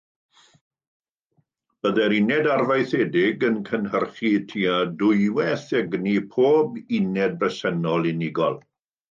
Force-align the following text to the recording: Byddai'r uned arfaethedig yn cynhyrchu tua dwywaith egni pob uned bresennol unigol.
Byddai'r 1.83 2.15
uned 2.19 2.49
arfaethedig 2.53 3.45
yn 3.49 3.59
cynhyrchu 3.67 4.33
tua 4.55 4.79
dwywaith 5.03 5.69
egni 5.83 6.17
pob 6.33 6.81
uned 7.03 7.39
bresennol 7.45 8.11
unigol. 8.15 8.61